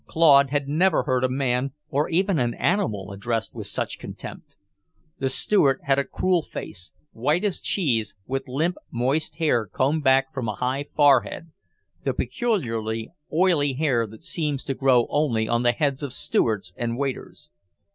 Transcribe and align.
Claude 0.07 0.49
had 0.49 0.67
never 0.67 1.03
heard 1.03 1.23
a 1.23 1.29
man 1.29 1.73
or 1.89 2.09
even 2.09 2.39
an 2.39 2.55
animal 2.55 3.11
addressed 3.11 3.53
with 3.53 3.67
such 3.67 3.99
contempt. 3.99 4.55
The 5.19 5.29
Steward 5.29 5.79
had 5.83 5.99
a 5.99 6.03
cruel 6.03 6.41
face, 6.41 6.91
white 7.11 7.43
as 7.43 7.61
cheese, 7.61 8.15
with 8.25 8.47
limp, 8.47 8.77
moist 8.89 9.35
hair 9.35 9.67
combed 9.67 10.03
back 10.03 10.33
from 10.33 10.49
a 10.49 10.55
high 10.55 10.85
forehead, 10.95 11.51
the 12.03 12.15
peculiarly 12.15 13.11
oily 13.31 13.73
hair 13.73 14.07
that 14.07 14.23
seems 14.23 14.63
to 14.63 14.73
grow 14.73 15.05
only 15.11 15.47
on 15.47 15.61
the 15.61 15.71
heads 15.71 16.01
of 16.01 16.13
stewards 16.13 16.73
and 16.77 16.97
waiters. 16.97 17.51